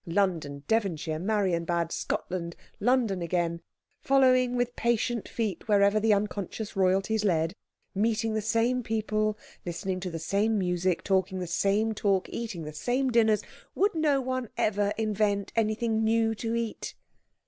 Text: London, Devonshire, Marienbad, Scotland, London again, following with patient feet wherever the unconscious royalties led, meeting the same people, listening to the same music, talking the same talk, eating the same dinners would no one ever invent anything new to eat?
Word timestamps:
London, 0.07 0.63
Devonshire, 0.67 1.19
Marienbad, 1.19 1.91
Scotland, 1.91 2.55
London 2.79 3.21
again, 3.21 3.61
following 4.01 4.55
with 4.55 4.75
patient 4.75 5.29
feet 5.29 5.67
wherever 5.67 5.99
the 5.99 6.11
unconscious 6.11 6.75
royalties 6.75 7.23
led, 7.23 7.53
meeting 7.93 8.33
the 8.33 8.41
same 8.41 8.81
people, 8.81 9.37
listening 9.63 9.99
to 9.99 10.09
the 10.09 10.17
same 10.17 10.57
music, 10.57 11.03
talking 11.03 11.37
the 11.37 11.45
same 11.45 11.93
talk, 11.93 12.27
eating 12.29 12.63
the 12.63 12.73
same 12.73 13.11
dinners 13.11 13.43
would 13.75 13.93
no 13.93 14.19
one 14.19 14.49
ever 14.57 14.91
invent 14.97 15.53
anything 15.55 16.03
new 16.03 16.33
to 16.33 16.55
eat? 16.55 16.95